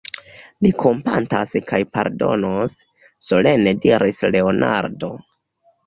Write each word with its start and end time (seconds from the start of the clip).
Li 0.65 0.71
kompatas 0.83 1.53
kaj 1.73 1.81
pardonos, 1.99 2.75
solene 3.29 3.79
diris 3.87 4.29
Leonardo. 4.35 5.17